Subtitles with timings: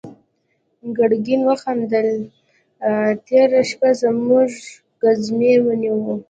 [0.97, 2.07] ګرګين وخندل:
[3.25, 4.49] تېره شپه زموږ
[5.01, 5.97] ګزمې ونيو.